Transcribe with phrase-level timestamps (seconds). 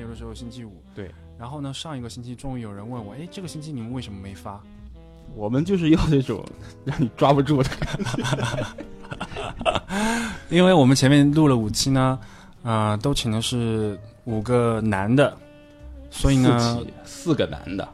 [0.00, 0.82] 有的时候星期三，有的时候星期五。
[0.94, 1.10] 对。
[1.38, 4.60] 然后呢，上一个星期终于有人问我，哎，这个星期你们为什么没发？
[5.34, 6.44] 我们就是要这种
[6.84, 7.70] 让你抓不住的。
[10.50, 12.18] 因为我们前面录了五期呢，
[12.62, 15.36] 啊，都请的是五个男的，
[16.10, 17.88] 所以呢，四个男的，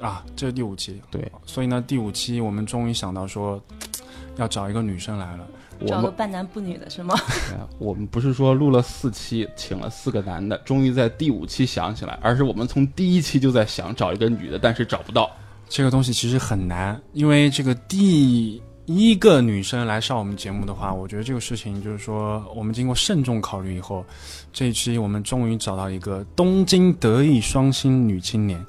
[0.00, 1.00] 啊，这是第五期。
[1.10, 3.62] 对，所以呢，第五期我们终于想到说，
[4.36, 5.46] 要找一个女生来了。
[5.86, 7.14] 找个半男不女的是吗？
[7.78, 15.30] 我们不是说录了四期，请了四个男的，终于在第五期想起来，而是我们从第一期就在想找一个女的，但是找不到。
[15.68, 24.04] 这个东西其实很难，因为这个第一个女生来上我们节目的话，我觉得这个事情就是说，我们经过慎重考虑以后，
[24.52, 28.60] 这一期我们终于找到一个东京德艺双馨女青年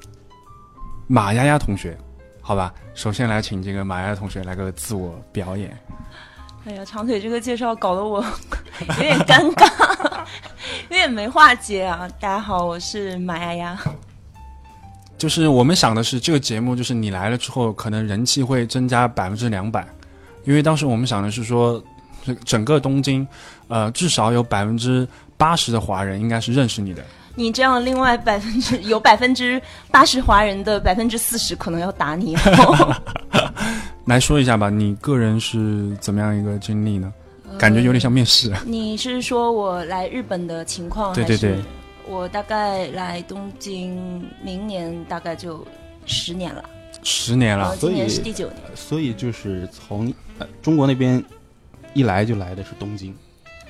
[1.08, 1.98] 马丫丫同学，
[2.40, 2.72] 好吧？
[2.94, 5.76] 首先来请这个马丫丫同学来个自我表演。
[6.64, 8.24] 哎呀，长腿这个介绍搞得我
[8.86, 9.68] 有点尴尬，
[10.88, 12.08] 有点没话接啊！
[12.20, 13.76] 大家好，我是马丫丫。
[15.18, 19.84] 就是我们想的是，这个节目就是你来了之后，可能人气会增加百分之两百，
[20.44, 21.82] 因为当时我们想的是说，
[22.44, 23.26] 整个东京，
[23.66, 27.02] 呃，至少有百分之八十的华人应该是认识你的。
[27.34, 32.36] 你这样，另外百分之有百分之八十华人的百分之四十可能要打你。
[34.06, 37.12] 来说一下吧，你个人是怎么样一个经历呢？
[37.58, 38.52] 感觉有点像面试。
[38.64, 41.14] 你是说我来日本的情况？
[41.14, 41.58] 对对对，
[42.08, 45.64] 我大概来东京，明年大概就
[46.04, 46.64] 十年了。
[47.02, 48.56] 十年了，今年是第九年。
[48.74, 50.12] 所以就是从
[50.60, 51.22] 中国那边
[51.94, 53.14] 一来就来的是东京。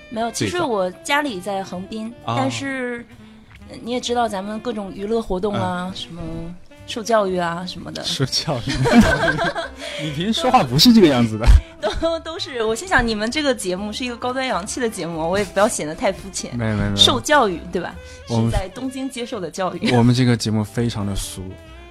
[0.08, 3.04] 没有，其实我家里在横滨，但是
[3.82, 6.20] 你也知道咱们各种娱乐活动啊，什么。
[6.84, 8.72] 受教育啊什么的，受教育，
[10.02, 11.46] 你平时说话不是这个样子的，
[12.00, 12.64] 都都是。
[12.64, 16.50] 我心想，你们这个节目是一个高端洋气的节目，我也不要显得太肤浅。
[16.58, 17.94] 没有没有，受教育对吧？
[18.26, 19.92] 是在东京接受的教育。
[19.92, 21.42] 我们这个 节目非常的俗，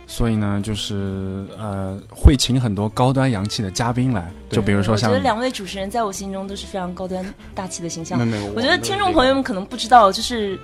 [0.05, 5.09] 所以呢，就是呃，会请很多高端洋气的嘉宾来，就比如说像。
[5.09, 7.25] 我觉得两位主持人在我心中都是非常高端
[7.55, 8.19] 大气的形象。
[8.19, 10.59] 没有没有，我觉得听众朋友们可能不知道，就是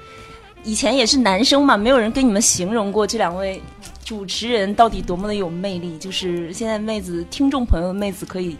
[0.64, 3.62] 以前也是男生嘛，没有人跟你们形容过这两位。
[4.04, 5.98] 主持人到底多么的有魅力？
[5.98, 8.56] 就是现在妹子听众朋友的妹子可以，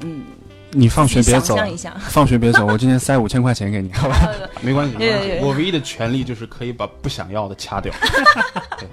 [0.00, 0.24] 嗯，
[0.72, 4.28] 你放学别走，想象一下，放学别走，我今天塞五千块钱给你，好吧？
[4.60, 5.38] 没关系，没关系。
[5.40, 7.90] 我唯一的权利就是可以把不想要的掐掉。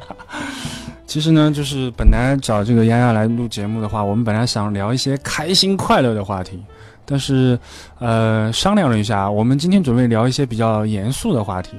[1.06, 6.64] 其实呢，就是本来找这个丫丫来录节目的话，我们本来想聊一些开心快乐的话题，
[7.06, 7.60] 但是
[8.00, 11.72] 呃，商量了一下，我们今天准备聊一些比较严肃的话题。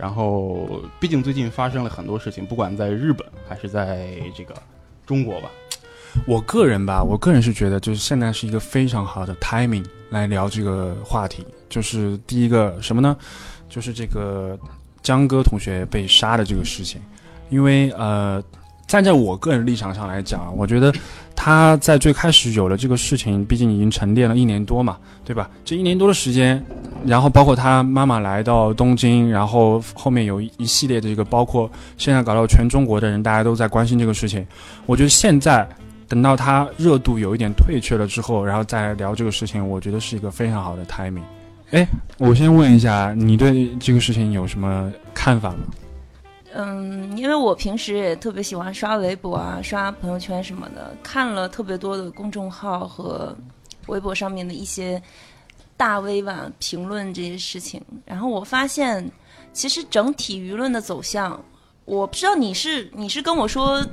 [0.00, 4.54] 然后，毕竟最近发生了很多事情，不管在日本还是在这个
[5.04, 5.50] 中国吧。
[6.26, 11.46] 我个人吧，我个人是觉得，就是现在是一个非常好的 timing 来聊这个话题。
[11.68, 13.16] 就是第一个什么呢？
[13.68, 14.58] 就是这个
[15.02, 17.00] 江歌同学被杀的这个事情，
[17.50, 18.42] 因为呃。
[18.86, 20.92] 站在我个人立场上来讲，我觉得
[21.42, 25.48] 他在最开始有了这个事情，毕竟已经沉淀了一年多嘛，对吧？
[25.64, 26.62] 这一年多的时间，
[27.06, 34.46] 然后包括他妈妈来到东京，然后后面有一系列的这个，包括现在搞到全中国的人，大家都在关心这个事情。
[34.84, 35.66] 我觉得现在
[36.06, 41.22] 等到他热度有一点退却了之后，然后再聊这个事情，我觉得是一个非常好的 timing。
[41.70, 45.60] 哎，我先问一下，你对这个事情有什么看法吗？
[46.52, 53.36] 嗯，因为我平时也特别喜欢刷微博啊，刷朋友圈什么的，看了特别多的公众号和
[53.86, 55.00] 微博上面的一些
[55.76, 59.08] 大 V 吧评论这些事情，然后我发现，
[59.52, 61.40] 其实整体舆论的走向，
[61.84, 63.84] 我不知道你是你是跟我说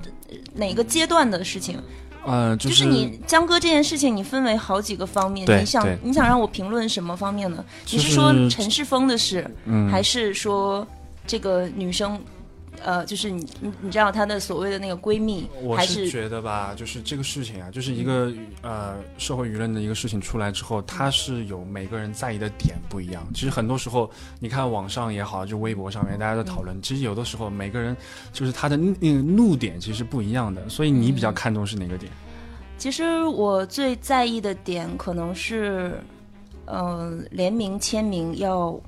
[0.54, 1.80] 哪个阶段的事情，
[2.26, 7.64] 呃，就是你江哥这件事情，你分为好几个方面，你想你想让我评论什么方面呢？
[7.92, 9.48] 你是说陈世峰的事，
[9.92, 10.86] 还是说
[11.28, 12.20] 这个女生？
[12.84, 18.32] 呃，就是你你你知道她的所谓的那个闺蜜，我是觉得吧，就是这个事情啊，就是一个
[18.62, 23.28] 呃社会舆论的一个事情出来之后，它是有每个人在意的点不一样。
[23.34, 24.10] 其实很多时候，
[24.40, 27.96] 你看网上也好，就微博上面大家在讨论，其实有的时候每个人
[28.32, 30.70] 就是他的那个怒点其实不一样的。
[30.70, 32.12] 所以你比较看重是哪个点？
[32.78, 36.00] 其实我最在意的点可能是，
[36.66, 38.80] 呃，联名签名要，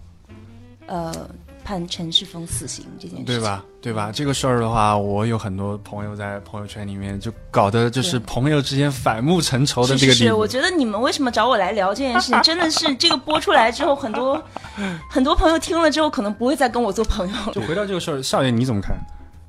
[0.85, 1.29] 呃。
[1.69, 3.63] 判陈世峰死刑这件事，对吧？
[3.79, 4.11] 对吧？
[4.11, 10.25] 这个事儿的话，我有很多朋友在朋友圈里面就搞得就是朋友之间反目成仇的这个地步。
[10.29, 14.43] 是，我觉得你们为什么找我来聊这件事情，真的是这个播出来之后，很多
[15.11, 17.53] 很多朋友听了之后，可能不会再跟我做朋友了。
[17.53, 18.97] 就回到这个事儿，少爷你怎么看？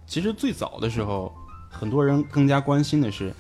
[0.07, 1.35] 其实最早的时候，
[1.71, 3.35] 很多人更加关心的是，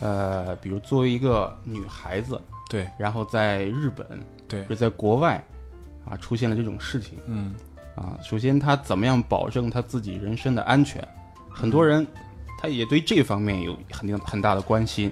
[0.00, 2.40] 呃，比如作为一个女孩子，
[2.70, 4.06] 对，然后在日本，
[4.48, 5.44] 对，就在国外，
[6.08, 7.54] 啊，出现了这种事情，嗯。
[7.96, 8.16] 啊。
[8.22, 11.02] 首先，他怎么样保证他自己人身的安全？
[11.50, 12.06] 很多人
[12.60, 15.10] 他也对这方面有很定很大的关心。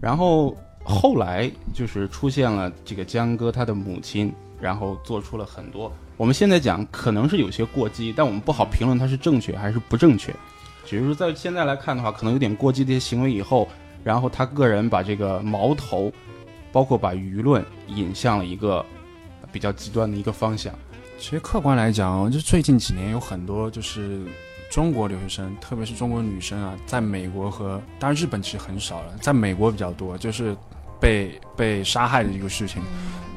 [0.00, 0.54] 然后
[0.84, 5.90] 后来就是出现了这个江哥他的母亲，然后做出了很多。
[6.16, 10.32] 我们现在讲可能是有些过激，但我们不好评论他是正确还是不正确。
[10.84, 13.66] 只是说在现在来看的话，可能有点过激的一些行为以后，
[14.04, 16.12] 然后他个人把这个矛头，
[16.70, 18.84] 包括把舆论引向了一个
[19.50, 20.72] 比较极端的一个方向。
[21.18, 24.20] 其实客观来讲，就最近几年有很多就是
[24.70, 30.54] 中国留学生，特别是中国女生啊，在美国和当然日本其实很少了，在美国比较多，就是
[31.00, 32.82] 被被杀害的一个事情。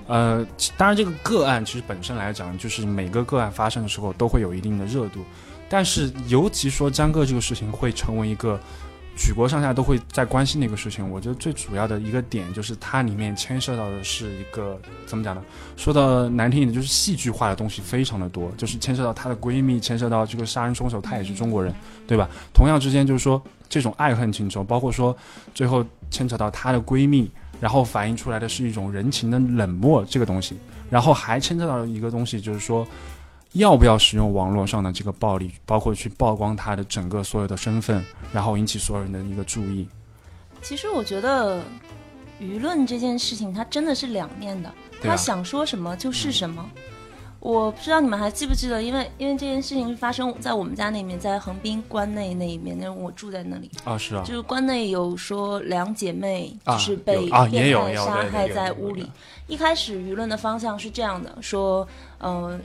[0.07, 0.45] 呃，
[0.77, 5.23] 当然这个个案其实本身来讲，就是每个个案发生的时候都会有一定的热度，
[5.69, 8.59] 但是尤其说江哥这个事情会成为一个
[9.17, 11.09] 举国上下都会在关心的一个事情。
[11.09, 15.41] 我觉得最主要的一个点就是它里面牵涉到的是一个怎么讲呢？
[15.75, 21.73] 说的难听一点，就是戏剧化的东西非常的多，就是牵涉到她的闺蜜，牵涉到这个杀人凶手他也是中国人，
[22.05, 22.29] 对吧？
[22.53, 25.15] 同样之间就是说这种爱恨情仇，包括说
[25.53, 27.29] 最后牵扯到她的闺蜜。
[27.59, 30.55] 然后反映出来的是一种人情的冷漠这个东西，
[30.91, 32.87] 然后还牵扯到一个东西，就是说，
[33.53, 39.87] 要不要使用网络上的这个暴力，包括去曝光他的整个所有的身份，然后引起所有人的一个注意。
[40.61, 41.61] 其实我觉得，
[42.41, 44.71] 舆论这件事情它真的是两面的，
[45.01, 46.69] 他想说什么就是什么。
[47.39, 53.69] 我不知道你们还记不记得，因为因为这件事情是发生在我们家那面，在横滨关内那一面，那我住在那里。
[53.83, 59.09] 啊，是啊，就是关内有说两姐妹啊就是被有啊也变态有杀害在屋里。
[59.45, 61.87] 一开始舆论的方向是这样的，说，
[62.19, 62.59] 嗯、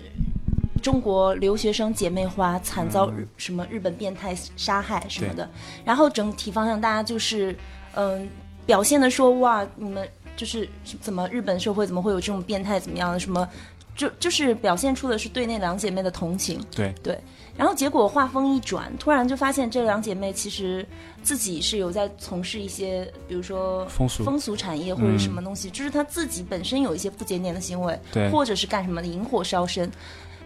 [0.82, 3.18] 中国留学生姐妹花惨遭嗯。
[3.18, 5.48] 日、什么日本变态杀害什么的，
[5.84, 7.56] 然后整体方向大家就是，
[7.94, 8.28] 嗯、
[8.66, 10.06] 表现的说哇，你们
[10.36, 10.68] 就是
[11.00, 13.48] 怎么日本社会怎么会有这种变态怎么样的什么。
[13.94, 16.94] 就就是表现出的是对那两姐妹的同情，对。
[17.02, 17.20] 对，
[17.58, 20.84] 然后结果话锋一转，突然就发现这两姐妹其实
[21.22, 24.24] 自己是有在从事一些，比如说风俗。
[24.24, 28.30] 风俗产业或者什么东西，就是她自己本身有一些不检点的行为，对。
[28.30, 29.92] 或者是干什么的引火烧身，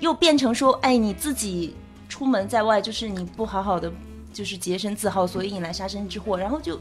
[0.01, 1.75] 又变成说，哎，你自己
[2.09, 3.93] 出门在外，就是你不好好的，
[4.33, 6.81] 就是洁身自好，所以引来杀身之祸，然后就。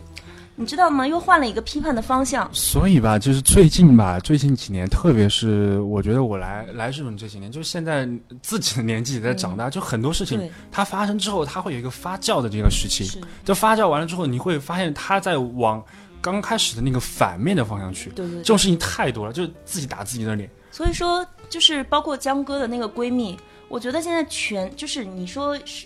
[0.58, 1.06] 你知道吗？
[1.06, 2.50] 又换了一个批判的方向。
[2.54, 8.08] 所以吧，就是最近吧，最近几年，特别是我觉得我来来日本这几年，就是现在
[8.42, 13.20] 自己的年纪也在长大，就很多事情，它发生之后，它会有一个发酵的这个时期。
[13.44, 15.84] 就发酵完了之后，你会发现它在往
[16.26, 18.10] 刚开始的那个反面的方向去。
[18.10, 20.50] 对对对这种事情太多了，就是自己打自己的脸。
[20.72, 23.38] 所以说，就是包括江哥的那个闺蜜，
[23.68, 25.86] 我觉得现在全就是你说是，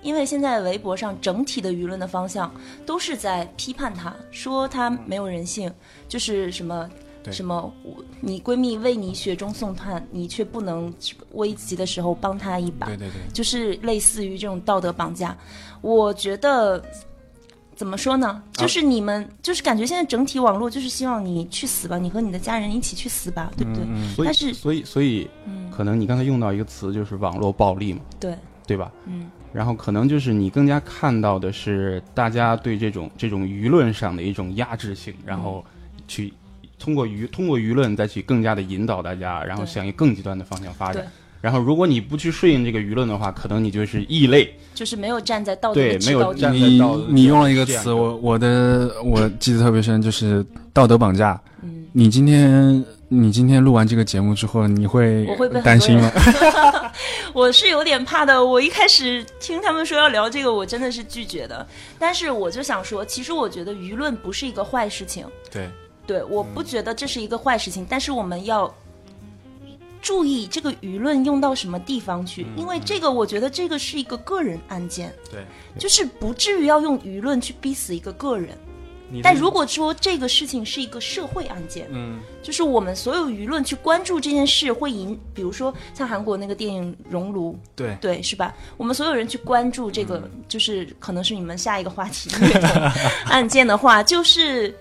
[0.00, 2.54] 因为现在微博上整体的舆论的方向
[2.86, 5.72] 都是在批判她，说她没有人性，
[6.08, 6.88] 就是什么。
[7.30, 7.70] 什么？
[7.82, 10.90] 我你闺蜜为你雪中送炭，你却不能
[11.32, 15.36] 危急的时候帮她一把，对对对，就是类似于这种道德绑架。
[15.82, 16.82] 我觉得
[17.80, 18.42] 怎么说呢？
[18.52, 23.82] 就是你们，就是感觉现在整体网络就是希望你去死吧，你和你的家人一起去死吧，对不对？
[23.88, 28.92] 嗯所以但是所以所以嗯，可能你刚才用到一个词就是网络暴力嘛，对，对吧？
[29.06, 29.30] 嗯。
[29.50, 35.64] 然后可能就是你更加看到的是大家对这种这种舆论上的一种压制性，然后
[36.06, 36.30] 去
[36.78, 41.08] 通过舆通过舆论再去更加的引导大家，然后向一个更极端的方向发展对。
[41.40, 44.54] 然后如果你不去顺应这个舆论的话，可能你就是异类。
[44.74, 46.32] 就是没有站在道德的对没有。
[46.32, 51.38] 你站在道德你用了一个词，我我的我记得特别深，就是道德绑架。
[51.62, 55.26] 嗯，你今天你今天录完这个节目之后，你会
[55.62, 56.10] 担心吗？
[57.34, 58.42] 我是有点怕的。
[58.44, 61.66] 我一开始听他们说要聊这个，我真的是拒绝的。
[61.98, 65.68] 但是我就想说，其实我觉得舆论不是一个坏事情，对，
[66.06, 67.86] 对，我不觉得这是一个坏事情。
[67.88, 68.72] 但是我们要
[70.00, 75.44] 注意这个舆论用到什么地方去，因为这个我觉得这个是一个个人案件，对，
[75.78, 78.56] 就是不至于要用舆论去逼死一个个人。
[79.24, 87.98] 但如果说这个事情是一个社会案件，嗯，就是我们所有舆论去关注这件事，会引，比如说像韩国那个电影《熔炉》，对。
[88.00, 88.54] 对，是吧？
[88.76, 90.30] 我们所有人去关注这个，嗯。
[90.46, 92.30] 就是可能是你们下一个话题
[93.26, 94.72] 案件的话，就是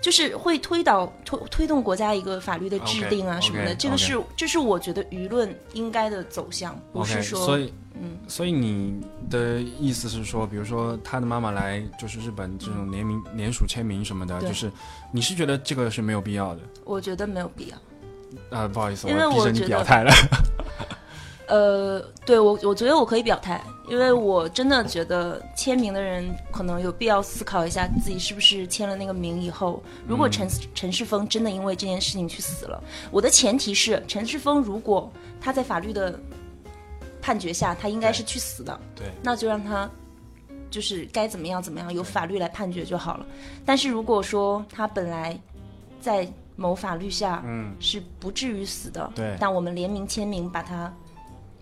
[0.00, 3.74] 就是会推导推推动国家一个法律的制定啊什么的。
[3.74, 14.70] 这个是这是我觉得舆论应该的走向，不是说所以嗯，所以你的意思是说，比如说他的妈妈来就是日本这种联名联署签名什么的，就是
[15.10, 17.76] 你是觉得这个是没有必要的我觉得没有必要。
[18.56, 20.12] 啊、不好意思，因为逼着你我表态了。
[21.48, 36.18] 呃，对我，我觉得我可以表态，因为我真的觉得签名的人可能有必要思考一下自己是不是签了那个名以后，如果陈、陈世峰真的因为这件事情去死了，我的前提是陈世峰如果他在法律的
[37.20, 39.90] 判决下，他应该是去死的，对，那就让他
[40.70, 43.26] 就是该怎么样怎么样，由法律来判决就好了。
[43.64, 45.38] 但是如果说他本来
[46.00, 49.36] 在某法律下嗯，是不至于死的，对。
[49.40, 50.92] 但我们联名签名把他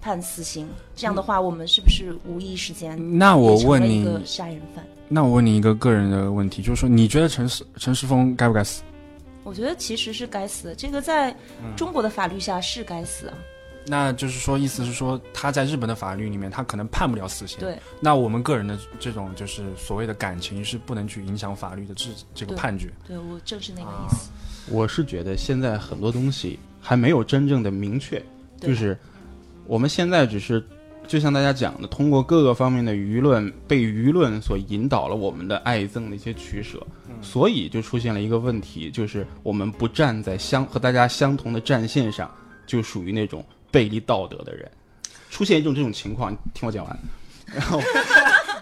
[0.07, 4.87] 判死刑，这样的话，我们是不是无意之间那我问你，一个杀人犯？
[5.09, 8.85] 那我问你一个个人的问题，就是说，你觉得陈世陈世峰该不该死？
[9.43, 13.35] 我觉得其实是该死的，这个在嗯中国的法律下是该死啊。
[13.85, 17.59] 那就是说，意思是说，他在日本的法律里面，他可能判不了死刑。
[17.59, 22.93] 对，那我们个人的这种就是所谓的感情是不能去影响法律的这这个判决。
[23.09, 24.31] 对我正是那个啊意思。
[24.69, 28.25] 我是觉得现在很多东西还没有真正的明确，
[28.61, 28.97] 就是
[29.67, 30.65] 我们现在只是
[31.07, 36.85] 就像大家讲的，通过各个方面的舆论被舆论所引导了我们的爱憎的一些取舍，
[37.21, 42.31] 所以就出现了一个问题，就是我们不站在相和大家相同的战线上，
[42.67, 44.71] 就属于那种背离道德的人，
[45.31, 46.33] 出现一种这种情况。
[46.33, 46.99] 你听我讲完，
[47.47, 47.81] 然后。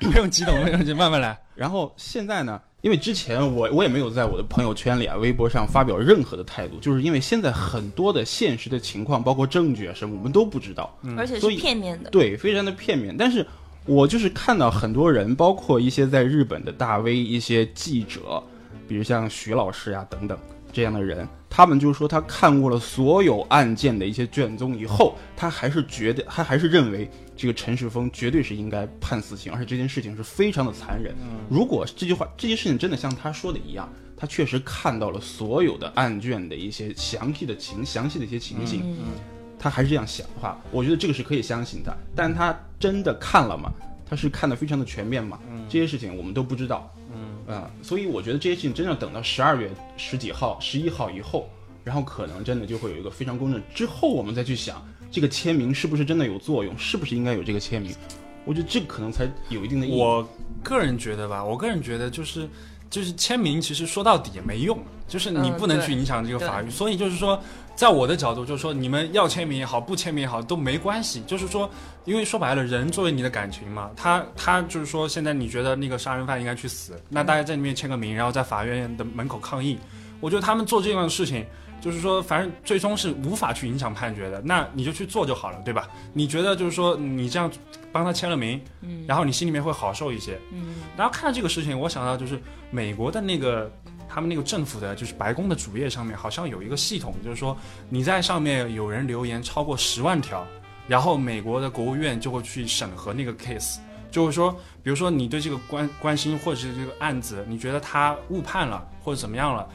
[0.00, 1.38] 不用激动，不用激动，慢慢来。
[1.54, 12.10] 然后现在呢，因为之前我我也没有在我的朋友圈里啊、微博上发表任何的态度，就是因为现在很多的现实的情况，包括证据啊什么，我们都不知道，而且是所以片面的。
[12.10, 13.16] 对，非常的片面。
[13.16, 13.46] 但是
[13.86, 18.42] 我就是看到很多人，包括一些在日本的大 V、一些记者，
[18.86, 20.38] 比如像徐老师呀、等等
[20.70, 31.14] 这样的人，他们就是说他看过了所有案件的一些卷宗以后，他还是觉得他还是认为这个陈世峰绝对是应该判死刑，而且这件事情是非常的残忍。
[31.48, 39.12] 如果这句话这件事情真的像他说的一样，他确实看到了所有的案卷的一些详细的情详细的一些情形，嗯，
[39.56, 41.96] 他还是这样想的话，我觉得这个是可以相信的。
[42.16, 43.72] 但他真的看了吗？
[44.04, 45.38] 他是看的非常的全面吗？
[45.68, 46.92] 这些事情我们都不知道。
[47.46, 51.48] 嗯啊、所以我觉得这些事情真的等到十二月十几号、十一号以后，
[51.82, 53.62] 然后可能真的就会有一个非常公正。
[53.74, 57.94] 之后我们再去想这个签名是不是真的有作用，是不是应该有这个签名？
[58.44, 59.98] 我觉得这个可能才有一定的意义。
[59.98, 60.26] 我
[60.62, 62.48] 个人觉得吧，我个人觉得就是
[62.90, 66.68] 就是签名，其实说到底也没用，就是你不能去影响这个法律。
[66.70, 67.42] 所以就是说，
[67.74, 71.22] 在我的角度，就是说你们要签名也好，不签名也好都没关系。
[71.26, 71.68] 就是说，
[72.04, 79.78] 因为说白了，人作为你的感情嘛，他他就是说，现在你觉得那个杀人犯应该去死，那大家在里面签个名，然后在法院的门口抗议。
[80.20, 81.44] 我觉得他们做这样的事情。
[81.80, 85.86] 就是说，反正最终是无法去影响判决的，那你就去做就好了，对吧？
[86.14, 87.50] 你觉得就是说，你这样
[87.92, 90.40] 帮他签了名，嗯然后你心里面会好受一些。
[90.50, 92.40] 嗯然后看到这个事情，我想到就是
[92.70, 93.70] 美国的那个
[94.08, 97.56] 他们那个政府的，就是白宫的主页上面好像有一个系统，就是说
[97.88, 100.46] 你在上面有人留言超过十万条，
[100.86, 103.78] 然后美国的国务院就会去审核那个 case，
[104.10, 109.68] 就是说，比如说你对这个关关心或者是这个案子，你觉得他误判了或者怎么样了。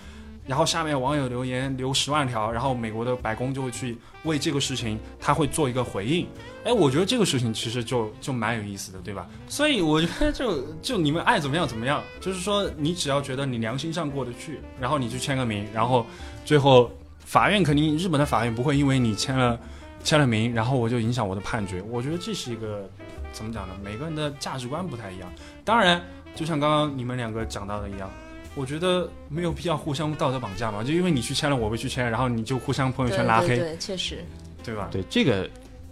[0.50, 6.28] 然后下面网友留言留十万条，然后美国的白宫就会去为这个事情，他会做一个回应。
[6.64, 9.28] 哎，我觉得这个事情其实就就蛮有意思的，对吧？
[9.48, 16.04] 所以我觉得就就你们爱怎么样怎么样，就是说你只要觉得你良心上过得去，然后你去签个名，然后
[16.44, 16.90] 最后
[17.20, 19.60] 法院肯定日本的法院不会因为你签了
[20.04, 21.80] 签了名，然后我就影响我的判决。
[21.84, 22.90] 我觉得这是一个
[23.32, 23.76] 怎么讲呢？
[23.84, 25.32] 每个人的价值观不太一样。
[25.64, 26.02] 当然，
[26.34, 28.10] 就像刚刚你们两个讲到的一样。
[28.56, 34.26] 我觉得没有必要互相道德绑架嘛，就因为你去签了，我不去签，然后你就互相朋友圈拉黑，对对对，确实，
[34.64, 34.90] 对吧？
[34.92, 35.50] 对这个，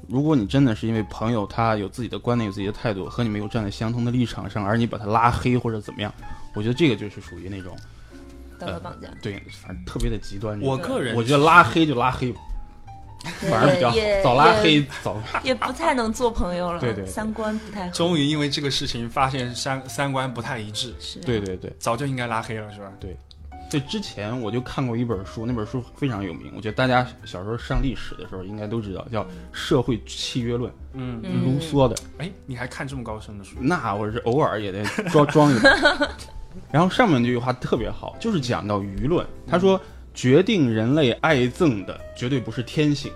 [0.07, 6.13] 如果你真的是因为朋友他有自己的观点、有自己的态度，和你没有站在相同的立场上，而你把他拉黑或者怎么样，
[6.55, 7.77] 我觉得这个就是属于那种
[8.59, 10.59] 道德绑架，对，反正特别的极端。
[10.61, 12.41] 我个人我觉得拉黑就拉黑吧，
[13.49, 15.17] 反而比较好也，早拉黑早。
[15.43, 17.91] 也不太能做朋友了，对对对三观不太好。
[17.91, 22.91] 终于因为这个事情发现三三观不太一致，是，对对对早就应该拉黑了，是吧？
[22.99, 23.17] 对，
[23.69, 31.95] 对之前我就看过一本书，那本书非常有名，我觉得大家小时候上历史的时候应该都知道，叫《社会契约论》，嗯，嗯卢梭的。
[32.19, 33.55] 哎，你还看这么高深的书？
[33.59, 36.09] 那我是偶尔也得装装一本。
[36.71, 39.25] 然后上面这句话特别好，就是讲到舆论。
[39.45, 39.79] 他说，
[40.17, 43.13] 决定人类爱憎的绝对不是天性，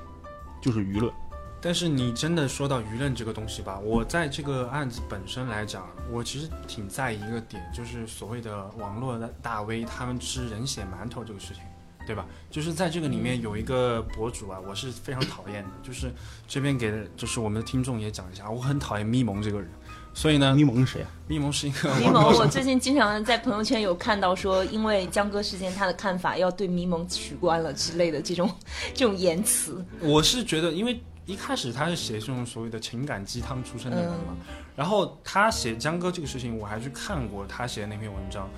[0.62, 1.12] 就是舆论。
[1.60, 11.64] 但是你真的说到舆论这个东西吧，我在这个案子本身来讲，我其实挺在意一个点，就是所谓的网络的大 V 他们吃人血馒头这个事情，
[12.06, 12.24] 对吧？
[12.52, 16.14] 就是在这个里面有一个博主啊，我是非常讨厌的，就是
[16.48, 19.68] 这边给就是我们的听众也讲一下，我很讨厌咪蒙这个人，
[20.14, 21.10] 所以呢，咪蒙是谁啊？
[21.28, 28.50] 咪蒙是一个咪蒙，我最近经常在朋友圈有看到说，因为江歌事件，他的看法要对咪蒙取关了之类的这种
[28.94, 29.84] 这种言辞。
[30.02, 34.36] 我是觉得，因为一开始他是写这种所谓的情感鸡汤出身的人嘛，
[34.76, 38.50] 然后他写江歌这个事情，我还去看过他写的那篇文章。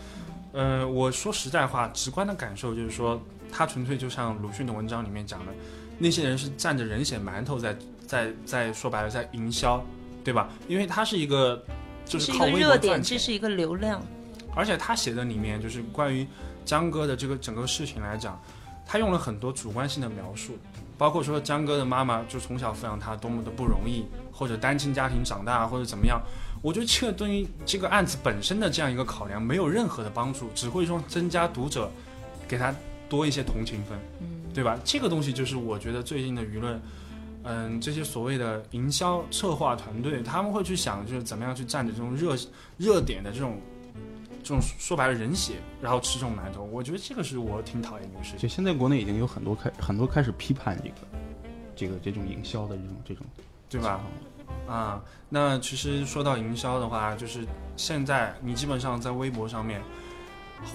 [0.54, 5.52] 呃，我说实在话，直观的感受就是说，他纯粹就像鲁迅的文章里面讲的，
[6.00, 9.84] 那些人是蘸着人血馒头在在在说白了在营销，
[10.24, 10.50] 对吧？
[10.68, 11.56] 因为它是一个
[12.06, 14.02] 就这是一个靠微博热点，赚钱，这是一个流量。
[14.56, 16.28] 而且他写的里面就是关于
[16.64, 18.40] 江哥的这个整个事情来讲，
[18.86, 20.60] 他用了很多主观性的描述，
[20.96, 26.22] 包括说江哥的妈妈就从小抚养他多么的不容易，或者单亲家庭长大，或者怎么样。
[26.62, 31.92] 我觉得这对于这个案子本身的这样一个考量没有任何的帮助，只会说增加读者
[32.48, 32.74] 给他
[33.10, 34.78] 多一些同情分，嗯，对吧？
[34.86, 36.80] 这个东西就是我觉得最近的舆论。
[37.44, 42.36] 嗯，这些所谓的营销策划团队，他们会去想，就是怎么样去占着这种热
[42.78, 43.60] 热点的这种
[44.42, 46.64] 这种说白了人血，然后吃这种馒头。
[46.64, 48.40] 我觉得这个是我挺讨厌的一个事情。
[48.40, 50.96] 就现在国内已经有很多开很多开始批判这个
[51.76, 53.26] 这个这种营销的这种这种
[53.70, 54.02] 对吧？
[54.68, 57.46] 啊，那其实说到营销的话，就是
[57.76, 59.82] 现在你基本上在微博上面，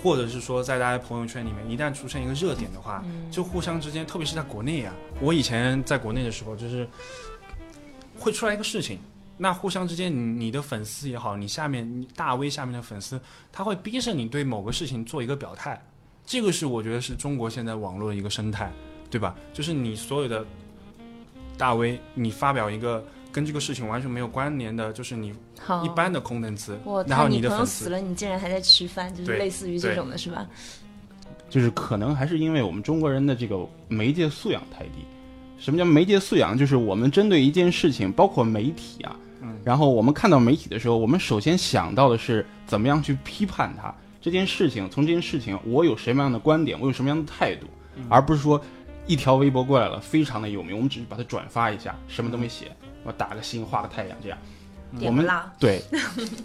[0.02, 6.88] 或者是说在大家朋友圈里面，一旦出现一个热点的话，嗯就互相之间，特别是在国内啊、我以前在国内的时候，就是
[8.18, 8.98] 会出来一个事情，
[9.36, 13.20] 那互相之间你，你的粉丝也好，你下面你大 V 下面的粉丝，
[13.52, 15.80] 他会逼着你对某个事情做一个表态，
[16.24, 18.72] 这个是我觉得是中国现在网络的一个生态，
[19.10, 19.34] 对吧？
[19.52, 20.44] 就是你所有的
[21.56, 23.04] 大 V，你发表一个
[23.38, 25.32] 跟这个事情完全没有关联的，就是你，
[25.84, 30.44] 一般的空灯词，我然后你你的粉丝，朋友死了，你竟然还在吃饭，就是类似于这种的是吧？
[31.48, 35.04] 就是可能还是因为我们中国人的这个媒介素养太低。
[35.56, 36.58] 什么叫媒介素养？
[36.58, 44.90] 就是我们针对一件事情，包括媒体啊，嗯然后我们看到媒体的时候，我们首先想到的是怎么样去批判它这件事情。
[44.90, 47.68] 从这件事情，我有什么样的观点，我有什么样的态度，
[48.08, 48.60] 而不是说
[49.06, 52.70] 一条微博过来了，非常的有名，我们只是把它转发一下，什么都没写，
[53.08, 54.38] 我打个心，画个太阳，这样。
[55.02, 55.82] 我们拉， 对，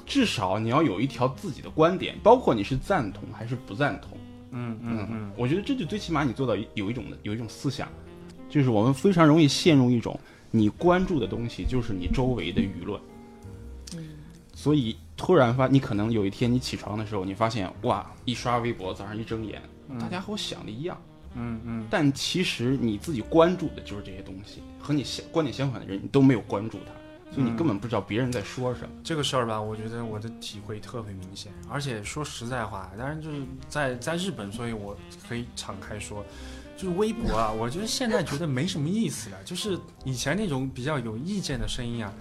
[0.06, 4.18] 至少你要有一条自己的观点，包括你是赞同还是不赞同。
[4.52, 7.88] 嗯嗯嗯，我觉得这就最起码你做到有一种的有一种思想，
[8.50, 10.20] 就是我们非常容易陷入一种
[10.52, 13.02] 你关注的东西就是你周围的舆论，
[13.96, 14.10] 嗯，
[14.54, 19.62] 所以突然发，你可能有一天你起床的时候，你发现哇，一刷微博，早上一睁眼，
[20.00, 21.02] 大家和我想的一样，
[21.34, 28.90] 嗯嗯，但其实你自己关注的就是这些东西，和你相观点相反的人你都没有关注他，所以你根本不知道别人在说什么。
[29.04, 34.96] 这个事儿吧，我觉得我的体会特别明显，而且说实在话，当然就是在在日本，所以我
[35.28, 36.24] 可以敞开说，
[36.76, 42.14] 就是微博啊，我觉得现在觉得没什么意思了，就是以前那种比较有意见的声音啊，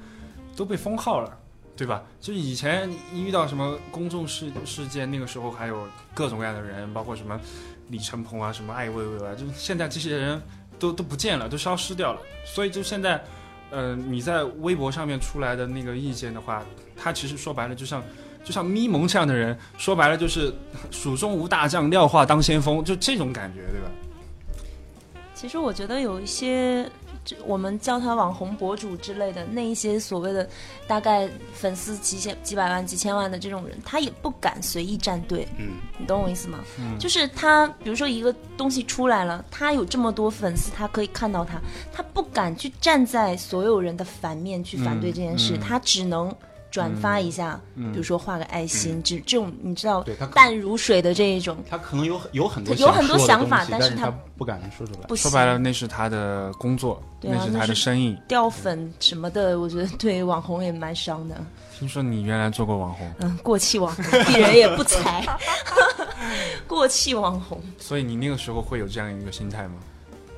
[0.57, 1.39] 都被封号了。
[1.75, 2.03] 对吧？
[2.21, 7.41] 就是以前一遇到什么公众事事件，那个时候还有各种各样的人，包括什么
[7.89, 10.41] 李承鹏啊，什么艾薇薇啊，就是现在这些人
[10.83, 12.21] 都都不见了，都消失掉了。
[12.45, 13.23] 所以就现在，
[13.71, 16.65] 呃，你在微博上面出来的那个意见的话，
[16.97, 18.03] 他其实说白了，就像
[18.43, 20.53] 就像咪蒙这样的人，说白了就是
[20.91, 23.87] 蜀中无大将，廖化当先锋，就这种感觉，对吧？
[25.35, 26.91] 其实我觉得有一些，
[27.25, 30.49] 这我们叫他网红博主之类的，那一些所谓的
[30.87, 36.59] 大概粉丝几千、几百万、几千万的这种人，他也不敢随意站队，嗯，你懂我意思吗？
[36.79, 36.99] 嗯。
[36.99, 41.61] 就是他，比如说一个东西出来了，他有这么多粉丝，他可以看到他，
[41.93, 45.61] 他不敢去站在所有人的反面去反对这件事，嗯嗯。
[45.61, 46.35] 他只能
[46.73, 55.07] 转发一下，嗯比如说画个爱心，这这种你知道对他可淡如水的这一种，他可能有有很多有很多想法但但是他他不敢说出来。
[55.07, 58.19] 不说白了，那是他的工作，对啊那是他的生意。
[58.27, 61.37] 掉粉什么的，我觉得对网红也蛮伤的。
[61.79, 65.25] 听说你原来做过网红，嗯，过气网红，鄙人也不才。
[66.67, 69.75] 过气网红，所以你那个时候会有这样一个心态吗？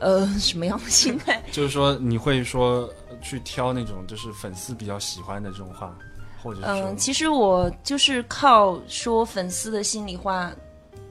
[0.01, 1.41] 呃，什么样的心态？
[1.53, 5.97] 就是说你会说呃去挑那种就是粉丝比较喜欢的这种话，
[6.45, 10.53] 或者嗯，其实我就是靠说粉丝的心里话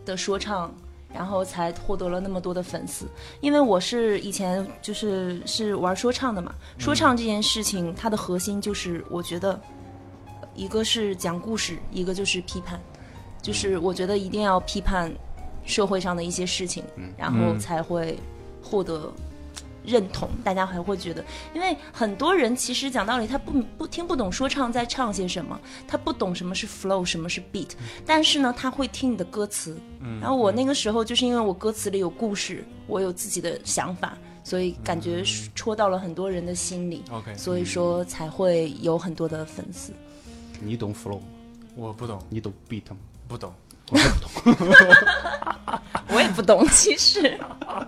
[0.06, 0.72] 的说唱，
[1.12, 3.08] 然后才获得了那么多的粉丝。
[3.42, 9.60] 因为我是以前就是是玩说唱的嘛，说唱这件事情它的核心就是我觉得
[10.54, 12.80] 一个是讲故事，一个就是批判，
[13.42, 15.12] 就是我觉得一定要批判
[15.66, 16.84] 社会上的一些事情，
[17.18, 17.60] 然后嗯。
[17.60, 18.20] 才会
[18.62, 19.12] 获得
[19.86, 27.70] 认同，大家还会觉得，因为很多人其实讲道理，他不不听不懂说唱在唱些什么，他不懂什么是 flow，什么是 beat，
[28.06, 29.78] 但是呢，他会听你的歌词。
[30.00, 35.24] 嗯然后我那个时候就是因为我歌词里有故事，我有自己的想法，所以感觉
[35.56, 39.94] 戳到了很多人的心里，OK，所以说才会有很多的粉丝。
[40.62, 41.26] 你懂 flow，吗
[41.76, 42.98] 我不懂，你懂 beat 吗？
[43.28, 43.54] 不懂。
[43.94, 44.58] 我也不懂。
[46.10, 47.40] 我也不懂，其实，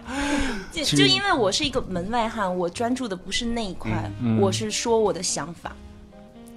[0.71, 3.91] 就就因为我是一个门外汉，我专注的不是那一块，
[4.21, 5.71] 嗯嗯我是说我的想法。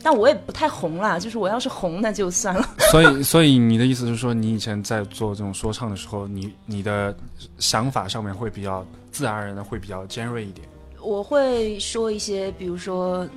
[0.00, 2.68] 但我也不太红啦，就是我要是红那就算了。
[2.92, 7.14] 所以，所以你的意思是说，你以前在做这种说唱的时候，你你的
[7.58, 10.66] 想法上面会比较自然而然的会比较尖锐一点。
[11.02, 13.28] 我会说一些，比如说，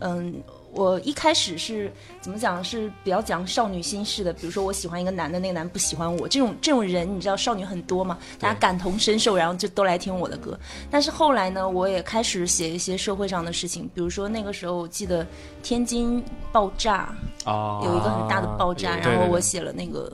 [0.00, 0.34] 嗯，
[0.74, 4.32] 我一开始是怎么讲，是比较讲少女心事的。
[4.32, 10.58] 比如说，我喜欢一个男的，那个男的不喜欢我，这种这种人，你知道，少女很多嘛，大家感同身受，然后就都来听我的歌。
[10.90, 15.24] 但是后来呢，我也开始写一些社会上的事情，比如说那个时候，我记得
[15.62, 20.12] 天津爆炸啊，有一个很大的爆炸，然后我写了那个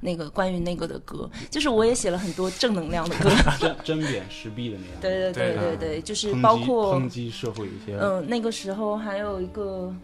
[0.00, 3.30] 那个关于那个的歌，就是我也写了很多正能量的歌。
[3.58, 9.94] 针针砭时弊的那样，对对对对对对，就是包括抨击社会一些，嗯，那个时候还有一个，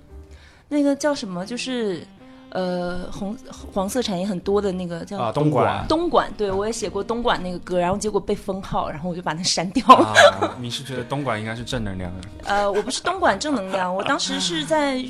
[0.69, 2.07] 那个叫什么，就是
[2.51, 3.37] 呃红
[3.73, 10.07] 黄色产业很多的那个叫啊，东莞莞东莞，对我也写过东莞那个歌，然后结果被封号，然后我就把它删掉了。
[10.41, 12.29] 啊， 你是觉得东莞应该是正能量的？
[12.45, 15.03] 呃，我不是东莞正能量，我当时是在。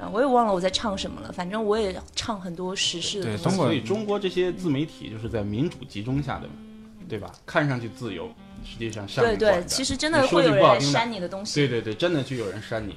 [0.00, 3.44] 呃，我也忘了我在唱什么了，反正我也唱很多时事的东西。
[3.44, 6.48] 对所以中国这些自媒体就是在民主集中下的，
[7.08, 7.32] 对吧？
[7.44, 8.28] 看上去自由，
[8.64, 11.54] 实际上上对对，其实真的会有人删你的东西。
[11.60, 12.96] 对对对，真的就有人删你。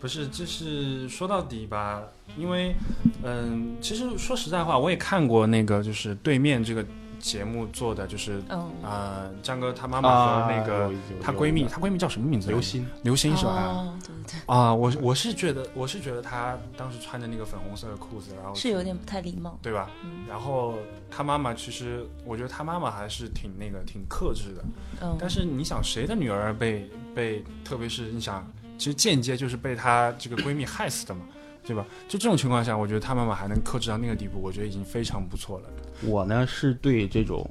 [0.00, 2.02] 不是，就是说到底吧，
[2.36, 2.74] 因为，
[3.22, 6.82] 嗯，其实说实在话，我也看过那个，就是对面这个
[7.20, 10.90] 节目做的，就是嗯，呃，江哥他妈妈和那个、
[11.22, 12.48] 她闺蜜，她闺蜜叫什么名字？
[12.48, 13.52] 刘星，刘星是吧？
[13.52, 19.58] 哦，对对对，啊，我我是觉得，我是觉得她当时穿着那个粉红色的裤子，然后是有点不太礼貌。
[19.62, 19.90] 对吧？
[20.02, 20.74] 嗯然后
[21.10, 24.64] 她妈妈其实，我觉得她妈妈还是挺那个挺克制的。
[25.02, 28.44] 嗯，但是你想，谁的女儿被被，特别是你想，
[28.78, 31.20] 其实间接就是被她这个闺蜜害死的嘛，
[31.64, 31.84] 对吧？
[32.08, 35.68] 就这种情况下，我觉得他妈妈还能克制到那个地步，我觉得已经非常不错了。
[36.02, 37.48] 我呢是对这种，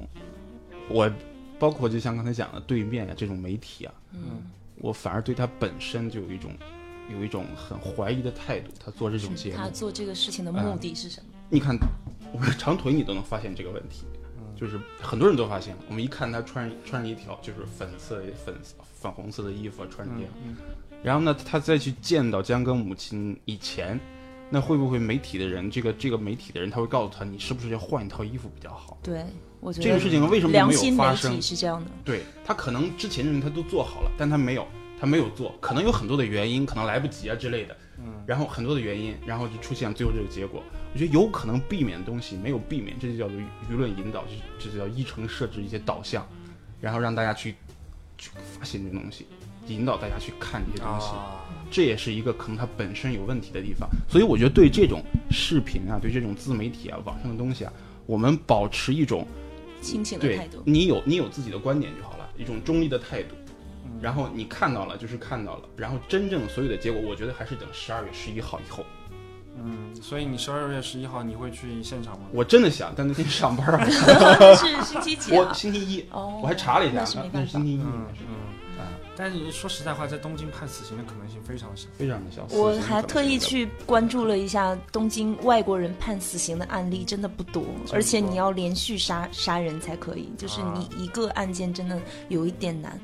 [0.88, 1.10] 我
[1.58, 4.42] 包括就像刚才讲的对面呀、这种媒体啊，嗯，
[4.76, 6.50] 我反而对他本身就有一种
[7.10, 8.70] 有一种很怀疑的态度。
[8.84, 11.26] 他做这种节目，他做这个事情的目的是什么？
[11.48, 11.76] 你看
[12.32, 14.04] 我长腿，你都能发现这个问题，
[14.56, 15.82] 就是很多人都发现了。
[15.88, 18.54] 我们一看他穿穿着一条就是粉色粉
[19.00, 20.56] 粉红色的衣服，穿着这样，嗯
[21.02, 23.98] 然后呢，他再去见到江歌母亲以前，
[24.50, 28.98] 那会不会媒体的人，这个这个媒体的人，他会告诉他，你是不是要换一套衣服比较好？
[29.02, 29.24] 对，
[29.60, 31.40] 我觉得这个事情为什么没有发生？
[31.40, 31.90] 是这样的。
[32.04, 34.66] 对他可能之前的人他都做好了，但他没有，
[35.00, 37.76] 他没有做，可能有很多的原因，可能来不及啊之类的。
[37.98, 40.62] 嗯，然后很多的原因，然后就出现最后这个结果。
[40.92, 43.36] 我觉得有可能避免的东西没有避免，这就叫做
[43.70, 44.24] 舆论引导，
[44.58, 46.26] 这这就叫依城设置一些导向，
[46.80, 47.54] 然后让大家去
[48.16, 49.26] 去发现这个东西，
[49.74, 51.06] 引导大家去看这些东西。
[51.08, 53.88] 啊，这也是一个可能它本身有问题的地方。
[54.08, 57.72] 所以我觉得对这种视频啊，对这种自媒体啊，网上的东西啊，
[58.06, 59.26] 我们保持一种
[59.80, 60.62] 清醒的对态度。
[60.66, 63.34] 你有你有自己的观点就好了，一种中立的态度。
[64.00, 68.84] 然后你看到了就是看到了，然后真正所有的结果，我觉得还是等十二月十一号以后。
[69.62, 72.26] 嗯，所以你十二月十一号你会去现场吗？
[72.32, 73.84] 我真的想，但那天上班啊，
[74.56, 75.52] 是星期几我啊？
[75.52, 77.62] 星期一，哦，我还查了一下，那是星。
[77.62, 78.34] 期一，应嗯该是嗯。
[79.20, 81.86] 啊，但是说实在话，在东京判死刑的可能性非常小。
[81.96, 82.46] 非常的小。
[82.56, 92.98] 我还特意去关注了一下东京外国人判死刑的案例，真的不多，而且你要连续杀杀人才可以，就是你一个案件真的有一点难。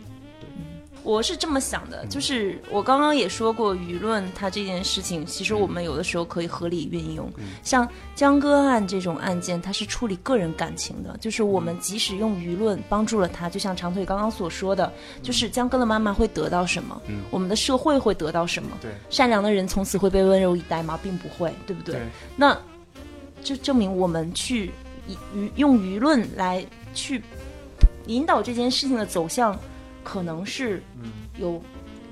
[1.07, 7.33] 我是这么想的，就是我刚刚也说过，舆论它这件事情，其实我们有的时候可以合理运用。
[7.63, 14.93] 像江歌案这种案件，它是处理个人感情的，就是我们即使用舆论帮助了他，就像长腿刚刚所说的，
[15.23, 18.71] 就是江歌的妈妈会得到什么，嗯我们的社会会得到什么。
[18.83, 20.99] 对善良的人从此会被温柔以待吗？
[21.01, 22.01] 并不会，对不对？
[22.35, 22.59] 那
[23.45, 24.73] 就证明我们去
[25.07, 27.23] 以舆用舆论来去
[28.07, 29.57] 引导这件事情的走向，
[30.07, 31.61] 可能是嗯有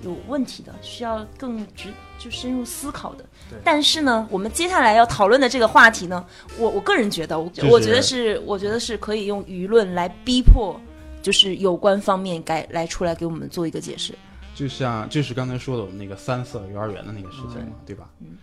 [0.03, 3.57] 有问题的，需要更直就深入思考的对。
[3.63, 6.27] 但是呢，我们接下来要讨论的这个话题呢，
[6.59, 10.77] 我我个人觉得，我、就是我觉得是我觉得是可以用舆论来逼迫。
[11.23, 14.13] 就是有关方面该来出来给我们做一个解释，
[14.55, 18.11] 就像就是刚才说的我们那个三色幼儿园的那个事情嘛，对吧？
[18.21, 18.37] 嗯。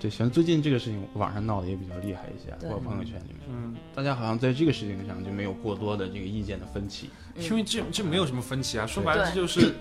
[0.00, 7.10] 对，反正最近这个事情网上闹得也比较厉害一些，对包括朋友圈里面，嗯，大家好像在这个事情上就没有过多的这个意见的分歧。
[7.36, 9.74] 因为这这没有什么分歧啊，说白了这就是。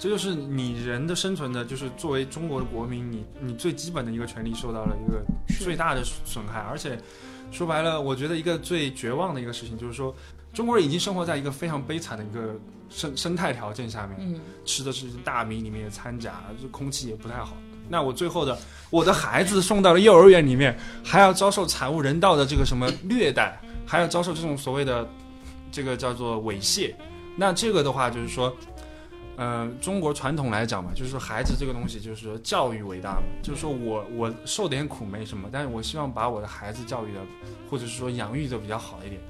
[0.00, 5.20] 这就是你人的生存的，就是作为中国的国民，你你最基本的一个权利受到了一个
[5.58, 6.96] 最大的损害，而且
[7.50, 10.14] 说白了，我觉得一个最绝望的一个事情就是说，
[10.52, 12.54] 中国人已经生活在一个非常悲惨的一个
[12.88, 17.56] 生生态条件下面，嗯，吃的是大米里面的掺假，这空气也不太好。
[17.88, 18.58] 那我最后的
[18.90, 25.08] 我的孩子送到了幼儿园里面，还要遭受惨无人道的这个什么虐待，还要遭受这种所谓的
[25.72, 26.94] 这个叫做猥亵。
[27.36, 28.54] 那这个的话就是说，
[29.36, 37.20] 呃，中国传统来讲嘛，就是说孩子这个东西就是说教育伟大嘛，就是说我我受点苦没什么，但是我希望把我的孩子教育的
[37.70, 39.20] 或者是说养育的比较好一点。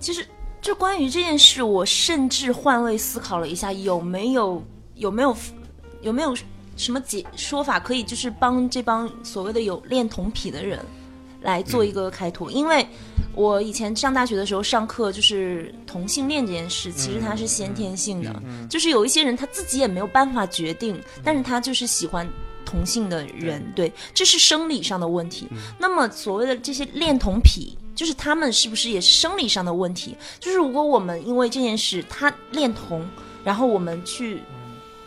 [0.00, 0.26] 其实
[0.60, 4.60] 就关于这件事，我甚至换位思考了一下，有没有
[4.94, 5.36] 有没有
[6.02, 6.36] 有没有
[6.76, 10.78] 什么解说法可以就是帮这帮所谓的有恋童癖的人
[11.40, 12.50] 来做一个开拓？
[12.50, 12.86] 因为
[13.34, 22.28] 我以前上大学的时候上课，就是同性恋这件事，其实它是先天性的，就是有一些人他自己也没有办法决定，但是他就是喜欢。
[22.68, 25.46] 同性的人，对，这是生理上的问题。
[25.78, 30.16] 那么所谓的这些恋童癖，就是他们是不是也是生理上的问题？
[30.40, 33.08] 就是如果我们因为这件事他恋童，
[33.44, 34.42] 然后我们去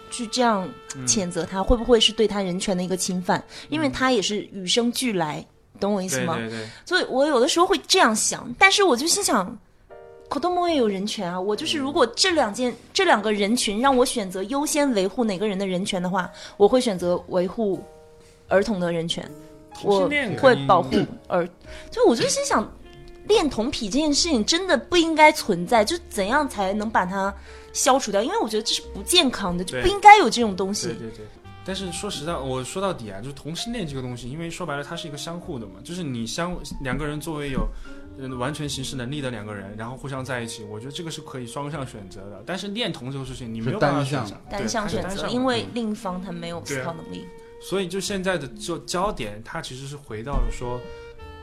[0.10, 0.69] 去这样
[1.06, 3.43] 谴责他，会不会是对他人权的一个侵犯？
[3.69, 5.45] 因为他也是与生俱来，
[5.80, 6.36] 懂我意思吗？
[6.36, 6.67] 对对对。
[6.86, 9.58] 所以我有的时候会这样想，但是我就心想。
[10.28, 11.41] 可多莫也有人权啊！
[11.41, 17.84] 我就是，如果这两件、这两个人群让我选择优先维护哪个人的人权的话，我会选择维护
[18.48, 19.28] 儿童的人权。
[19.82, 20.08] 我
[20.39, 20.95] 会保护
[21.28, 21.50] 儿，
[21.89, 22.72] 就我就心想，
[23.30, 25.86] 恋童癖这件事情真的不应该存在。
[25.86, 27.34] 就怎样才能把它
[27.72, 28.22] 消除掉？
[28.22, 30.88] 因为我觉得这是不健康的，就不应该有这种东西。
[30.88, 31.26] 对对对。
[31.65, 37.65] 但是说实在，我说到底啊，就是同性恋这个东西，因为说白了，它是一个相互的嘛，就是你相两个人作为有。
[38.38, 42.44] 完全行事能力的两个人，然后互相在一起，我觉得这个是可以双向选择的。
[42.46, 47.26] 但是恋童这个事情，你没有办法选择单向选择，因为另一方他没有思考能力。
[47.62, 50.78] 所以就现在的就焦点，它其实是回到了说，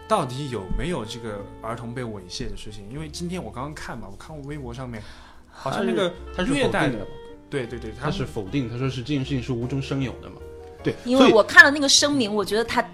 [0.08, 2.84] 到底有没有这个儿童被猥亵的事情？
[2.90, 5.02] 因为今天我刚刚看嘛，我看微博上面
[5.50, 7.06] 好像那个他是虐待的，
[7.50, 10.36] 对对对，他是否定，他说是这件事情是无中生有的嘛？
[10.82, 12.84] 对，因为我看了那个声明，我觉得他。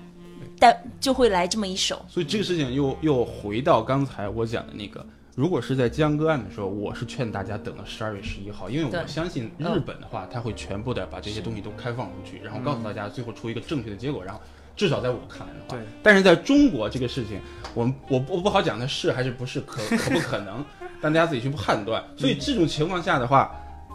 [0.59, 14.40] 但就会来这么一手，所以这个事情又又回到刚才我讲的那个，如果是在江歌案的时候，我是劝大家等到十二月十一号，因为我相信日本的话，他会全部的把这些东西都开放出去，然后告诉大家最后出一个正确的结果，然后
[14.76, 15.80] 至少在我看来的话，对。
[16.02, 17.40] 但是在中国这个事情，
[17.74, 20.64] 我们我我不好讲它是还是不是可 可不可能，
[21.00, 22.02] 但大家自己去判断。
[22.16, 23.54] 所以这种情况下的话，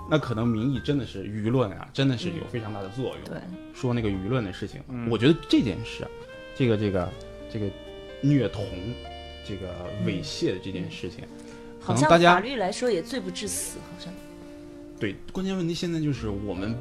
[0.09, 3.17] 那可能民意真的是舆论啊，真的是有非常大的作用。
[3.25, 3.37] 对，
[3.73, 6.07] 说那个舆论的事情，我觉得这件事。
[6.55, 7.07] 这个这个
[7.53, 7.67] 这个
[8.19, 8.65] 虐童，
[9.47, 9.67] 这个
[10.07, 11.23] 猥亵的这件事情，
[11.79, 14.11] 好像法律来说也罪不至死，好像。
[14.99, 16.75] 对，关键问题现在就是我们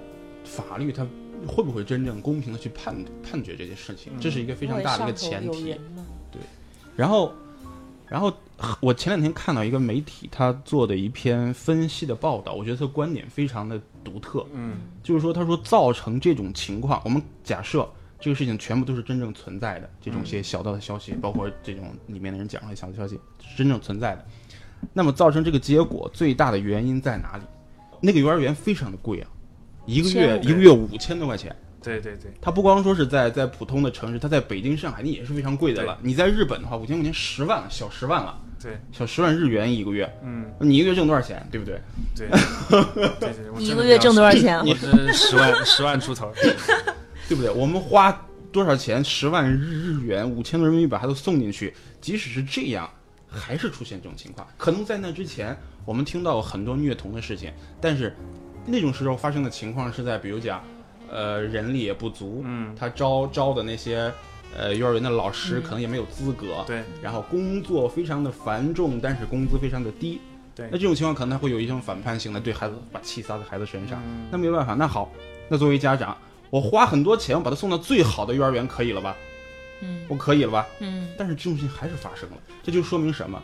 [0.44, 1.06] 法律它
[1.46, 5.74] 会不会真正公平的去判判决这件事情，这是一个非常大的一个前提。
[6.30, 6.40] 对，
[6.96, 7.32] 然后，
[8.08, 8.32] 然后
[8.80, 14.46] 我前两天看到一个媒体他做的一篇分析的报道，我觉得他观点非常的独特。
[14.52, 17.88] 嗯，就是说，他说造成这种情况，我们假设。
[18.18, 24.24] 这个事情全部都是真正存在的，这种些小道的消息，包括这种里面的人讲出来小道消息是真正存在的。
[24.94, 27.42] 那么造成这个结果最大的原因在哪里？
[28.00, 29.28] 那个幼儿园非常的贵啊，
[29.86, 31.54] 一个月一个月五千多块钱。
[31.82, 35.96] 对对对，它不光说是在在普通的城市，它在北京、上海那也是非常贵的了。
[36.02, 38.36] 你在日本的话，五千块钱十万了，小十万了。
[38.60, 40.12] 对，小十万日元一个月。
[40.24, 41.46] 嗯，你一个月挣多少钱？
[41.48, 41.80] 对不对？
[42.16, 44.58] 对对 对，你一个月挣多少钱？
[44.66, 46.32] 我是十万 十万出头。
[47.28, 47.50] 对不对？
[47.52, 49.04] 我们花多少钱？
[49.04, 52.90] 十万日日元，五千多人民币把它都送进去，即使是这样，
[53.28, 54.44] 还是出现这种情况。
[54.56, 58.16] 可能在那之前，我们听到很多虐童的事情，但是
[58.66, 60.62] 那种时候发生的情况是在，比如讲，
[61.10, 64.12] 呃，人力也不足，嗯，他招招的那些
[64.56, 70.20] 呃幼儿园的老师可能也没有资格，对，然后工作非常的繁重，但是工资非常的低，
[70.54, 75.10] 对，那这种情况可能他会有一种反叛性的对孩子把气撒在孩子身上，那没办法，那好，
[75.48, 76.16] 那作为家长。
[76.48, 79.16] 我花很多钱，我把他送到最好的幼儿园，可以了吧？
[79.82, 80.64] 嗯，我可以了吧？
[80.78, 81.08] 嗯。
[81.18, 83.42] 但是这种事情还是发生了，这就说明什么？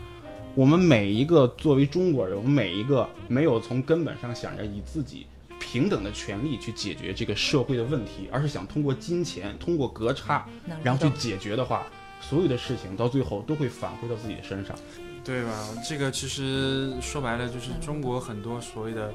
[0.55, 5.27] 我们每一个作为中国人，我们每一个没有从根本上想着以自己
[5.59, 10.47] 平等的权利去解决这个社会的问题，而是想通过金钱、通过隔差，
[10.83, 11.87] 然后去解决的话，
[12.21, 14.77] 所有的事情到最后都会返回到自己的身上，
[15.25, 15.69] 对吧？
[15.89, 19.13] 这个其实说白了就是中国很多所谓的。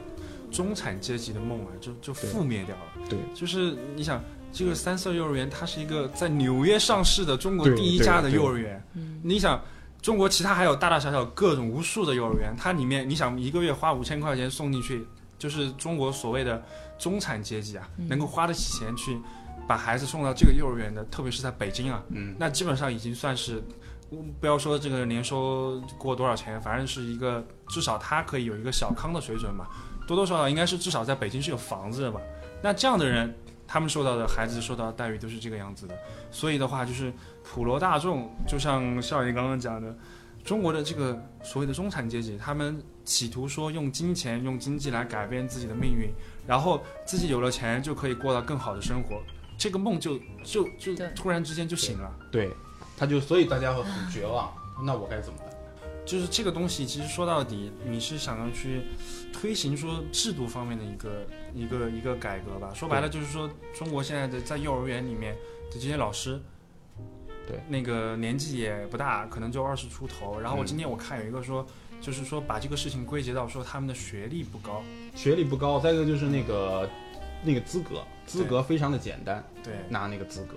[0.50, 3.10] 中产阶级的梦啊，就就覆灭掉了。
[3.10, 4.24] 对，就是你想，
[4.54, 8.82] 这个三色幼儿园，它是一个在纽约上市的中国第一家的幼儿园。
[8.94, 9.62] 嗯，你想，
[10.08, 15.06] 中国其他还有大大小小各种无数的幼儿园，它里面你想一个月花五千块钱送进去，
[15.38, 16.64] 就是中国所谓的
[16.98, 19.20] 中产阶级啊，能够花得起钱去
[19.68, 23.62] 把孩子送到这个幼儿园的，特别是在北京啊，嗯，那基本上已经算是，
[24.40, 29.68] 不要说这个年收过多少钱，反正是一个至少他可以有一个小康的水准吧。
[30.08, 32.22] 多多少少应该是至少在北京是有房子的吧？
[32.64, 35.96] 那这样的人，他们受到的孩子受到的待遇都是这个样子的。
[36.32, 37.12] 所以的话，就是
[37.44, 39.94] 普罗大众，就像少爷刚刚讲的，
[40.44, 46.10] 中国的这个所谓的中产阶级，他们企图说用金钱、用经济来改变自己的命运，
[46.48, 49.22] 然后自己有了钱就可以过到更好的生活，
[49.58, 52.10] 这个梦就就就突然之间就醒了。
[52.32, 52.50] 对，
[52.96, 54.52] 他就所以大家会很绝望。
[54.84, 55.57] 那我该怎么办？
[56.08, 58.82] 就是这个东西，其实说到底，你是想要去
[59.34, 62.72] 推行说制度方面的一个一个一个改革吧。
[62.74, 65.36] 说白了就是说，中国现在的在幼儿园里面
[65.70, 66.40] 的这些老师，
[67.46, 70.40] 对那个年纪也不大，可能就二十出头。
[70.40, 71.68] 然后我嗯今天我看有一个说，
[72.00, 74.82] 就是说把这个事情归结到说他们的学历不高，
[75.14, 76.90] 学历不高，再一个就是那个
[77.44, 80.56] 那个资格，资格非常的简单，对拿那个资格。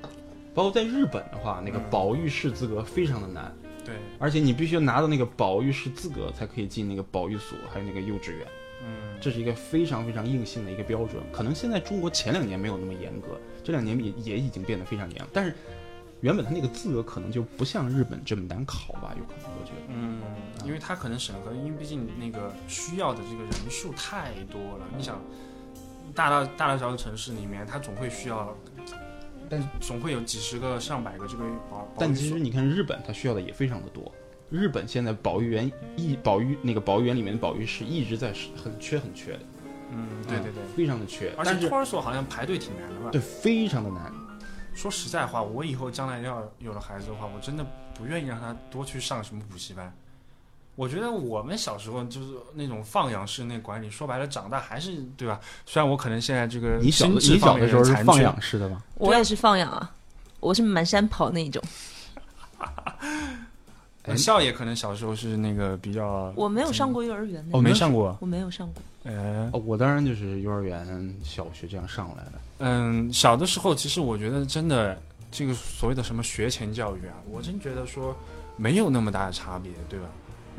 [0.55, 3.55] 包括在日本的话，那个嗯保育士资格非常的难，
[3.91, 8.47] 对，而且你必须要拿到那个保育师资格才可以进那个保育所，还有那个幼稚园。
[8.83, 11.23] 嗯，这是一个非常非常硬性的一个标准。
[11.33, 15.27] 可能现在中国前两年没有那么严格，这两年也也已经变得非常严。
[15.33, 15.55] 但是
[16.21, 19.15] 原本他那个资格可能就不像日本这么难考吧？
[19.19, 19.83] 有可能我觉得。
[19.89, 20.23] 嗯，
[20.65, 24.87] 因为他可能审核，因为毕竟那个需要的这个人数太多了。
[24.97, 25.21] 你想，
[26.15, 28.57] 大到大大小小的城市里面，他总会需要，
[29.51, 34.11] 但总会有几十个、上百个这个保保但其实你看日本，它需要的也非常的多。
[34.49, 39.41] 日本现在保育员一保育那个保育员里面的保育师一直在是很缺很缺的，
[39.91, 41.33] 嗯，对对对，非常的缺。
[41.37, 43.11] 而且托儿所好像排队挺难的吧？
[43.11, 44.13] 对，非常的难。
[44.73, 49.93] 说实在话，我以后将来要有了孩子的话，我真的不愿意让他多去上什么补习班。
[50.81, 55.39] 我觉得我们小时候就是那种放养式那管理，说白了，长大还是对吧？
[55.67, 58.83] 虽然我可能现在这个你小你小的时候是放养式的吗？
[58.95, 59.95] 我也是放养啊，
[60.41, 61.63] 我是满山跑那种。
[64.05, 68.83] 哎笑也可能小时候是那个比较，我没有上过幼儿园的，哦，没上过，我没有上过。
[69.05, 72.33] 哎，哦，我当然就是幼儿园、小学这样上来的。
[72.61, 74.99] 嗯，小的时候其实我觉得真的
[75.31, 78.17] 这个所谓的什么学前教育啊，我真觉得说
[78.57, 80.07] 没有那么大的差别，对吧？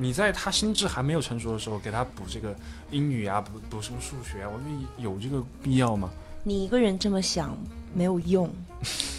[0.01, 2.55] 你在他心智还没有成熟的时候给他补这个
[2.89, 6.09] 英语啊，补补什么数学啊，我觉得有这个必要吗？
[6.43, 7.55] 你一个人这么想
[7.93, 8.51] 没有用，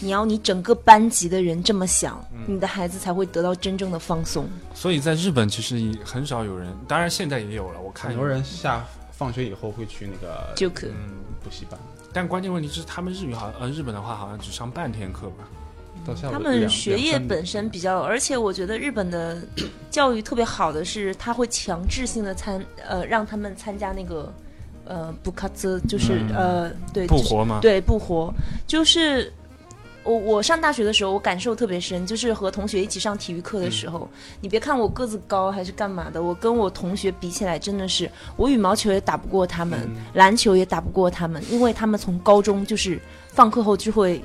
[0.01, 4.45] 你要你整个班级的人这么想，你的孩子才会得到真正的放松。
[4.73, 11.79] 所以在日本其实也很少有人，当然现在也有了，我看很多人下放学以后会去那个就可嗯，补习班，
[12.11, 15.47] 但关键问题是他们日语好像呃日本的话好像只上半天课吧？
[16.05, 19.41] 到下午他们学业本身比较，而且我觉得日本的
[19.89, 24.33] 教育特别好的是，他会强制性的参呃让他们参加那个
[24.85, 27.59] 呃不卡兹，就是、嗯呃对不活吗？
[27.61, 28.33] 对不活，
[28.67, 29.31] 就是
[30.03, 34.09] 我我上大学的时候，我感受特别深，就是和同学一起上体育课的时候，
[34.41, 44.21] 你别看我个子高还是干嘛的，我跟我同学比起来，真的是我羽毛球也打不过他们，篮球也打不过他们，因为他们从高中就是放课后就会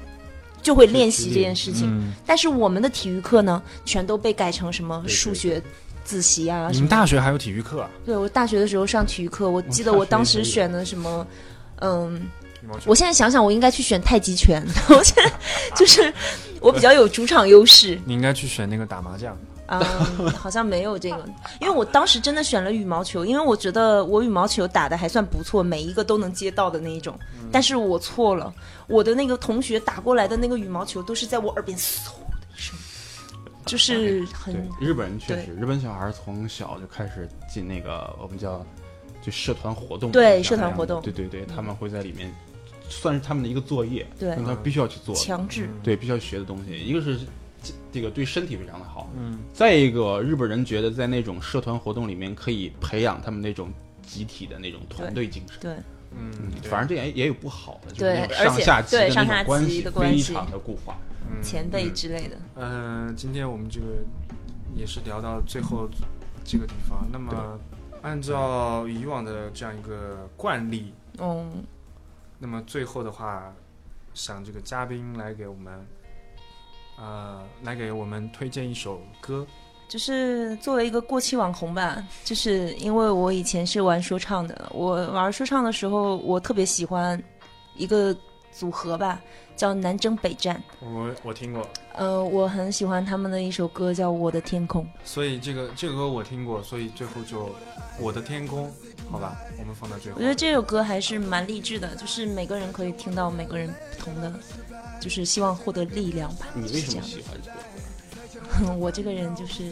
[0.62, 5.62] 就会练习这件事情，嗯，但是我们的体育课呢，全都被改成什么数学。
[6.04, 6.88] 自习啊，你们？
[6.88, 7.90] 大学还有体育课啊？
[8.06, 11.26] 对我大学的时候上体育课，我记得我当时选的什么，
[11.82, 12.22] 嗯，
[12.86, 14.66] 我现在想想，我应该去选太极拳。
[14.88, 15.30] 我现在
[15.76, 16.10] 就是
[16.60, 19.36] 我比较有主场优势，你应该去选那个打麻将。
[19.68, 19.80] 嗯，
[20.32, 21.24] 好像没有这个，
[21.60, 27.18] 因为我当时真的选了羽毛球，因为我觉得我羽毛球打的还算不错，每一个都能接到的那一种。
[27.52, 28.52] 但是我错了，
[28.86, 32.06] 我的那个同学打过来的那个羽毛球都是在我耳边嗖
[32.40, 32.76] 的一声，
[33.66, 38.64] 就是很对日本人确实，日本小孩从小就开始进那个我们叫
[39.20, 41.02] 就社团活动，对社团活动。
[41.02, 42.34] 对对对，他们会在里面
[42.88, 44.34] 算是他们的一个作业，对。
[44.36, 45.68] 他必须要去做，强制。
[45.82, 46.78] 对，必须要学的东西。
[46.78, 47.18] 一个是
[47.62, 53.70] 这这个对身体非常的好，嗯，再一个日本人觉得在那种社团活动里面可以培养他们那种
[54.02, 55.58] 集体的那种团队精神。
[55.60, 55.72] 对，
[56.16, 60.96] 嗯嗯，反正这也也有不好的，就是对那种上下级的那种关系的关非常的固化。
[61.30, 62.38] 嗯前辈之类的。
[62.54, 63.86] 嗯，今天我们这个
[64.74, 65.86] 也是聊到最后
[66.42, 67.06] 这个地方。
[67.12, 67.60] 那么，
[68.00, 71.62] 按照以往的这样一个惯例，嗯，
[72.38, 73.54] 那么最后的话，
[74.14, 75.86] 想这个嘉宾来给我们，
[77.00, 79.46] 呃，来给我们推荐一首歌。
[79.88, 87.22] 就是作为一个过气网红吧，就是因为我以前是玩说唱的，我玩说唱的时候，我特别喜欢
[87.74, 88.14] 一个
[88.58, 89.20] 组合吧，
[89.56, 90.60] 叫南征北战。
[90.80, 94.82] 我我听过，呃，我很喜欢他们的一首歌叫《我的天空》。
[95.04, 97.46] 所以这个这个歌我听过，所以最后就
[98.00, 98.66] 《我的天空》，
[99.08, 100.28] 好吧，我们放到最后我觉。
[100.28, 104.32] 得这首歌还是蛮励志的，就是每个人可以听到每个人不同的，
[105.00, 106.48] 就是希望获得力量吧。
[106.54, 107.50] 你为什么是这样喜欢这
[108.66, 108.74] 个？
[108.74, 109.70] 我这个人就是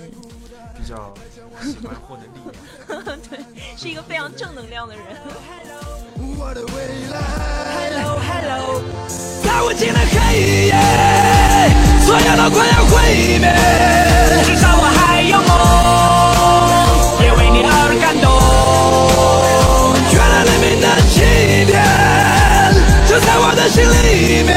[0.77, 1.13] 比较
[1.61, 2.41] 喜欢获得力
[2.95, 3.19] 量。
[3.29, 3.41] 对
[3.77, 5.05] 是一个非常正能量的人。
[6.39, 6.75] 我的未
[7.13, 7.17] 来。
[7.77, 8.81] Hello Hello，
[9.45, 10.15] 在无尽的黑
[10.67, 10.73] 夜，
[12.05, 12.95] 所有都快要毁
[13.39, 13.45] 灭，
[14.45, 15.51] 至少我还有梦，
[17.23, 18.27] 也为你而感动。
[20.13, 21.15] 原来黎明的起
[21.67, 21.75] 点
[23.07, 24.57] 就在我的心里面，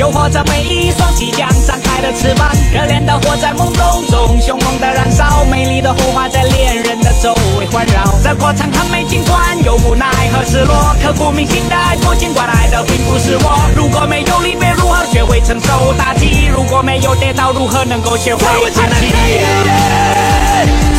[0.00, 2.48] 诱惑着每一双即将展开的翅膀。
[2.72, 8.02] 热恋的火在懵懂中凶猛的燃烧，美丽的火花在恋人的周围环绕。
[8.24, 13.60] 这过程很美，尽管有无奈和失落，刻骨铭心的爱过，尽管爱的并不是我。
[13.76, 16.46] 如果没有离别，如何学会承受打击？
[16.46, 19.12] 如果没有跌倒，如何能够学会在无尽的爬起？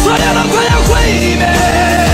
[0.03, 0.93] 所有的快要毁
[1.39, 2.10] 灭。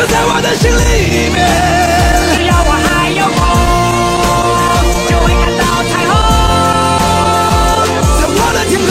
[0.00, 1.36] 就在我的心里面，
[2.34, 3.38] 只要我还有梦，
[5.10, 6.10] 就会看到彩虹，
[8.16, 8.90] 在我的天空。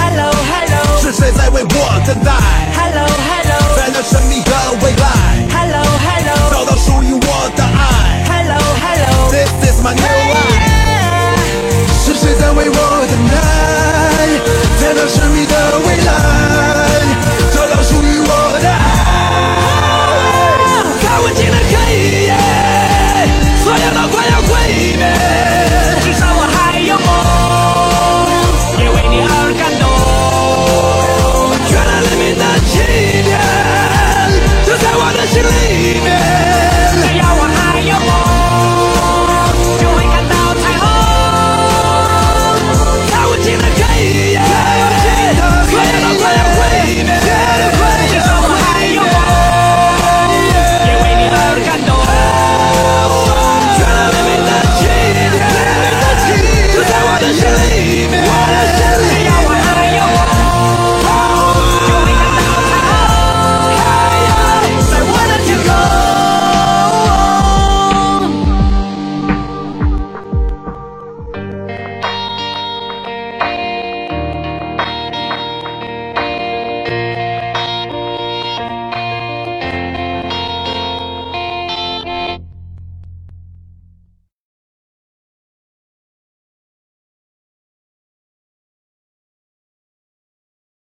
[0.00, 2.32] Hello，Hello，是谁在为我等待
[2.74, 4.50] ？Hello，Hello，在那神秘的
[4.82, 5.33] 未来。
[9.84, 11.38] my love，
[11.92, 12.76] 是谁在为我
[13.06, 13.36] 等待？
[14.80, 16.43] 在那神秘的未来。